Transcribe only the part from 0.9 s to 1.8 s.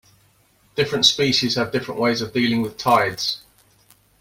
species have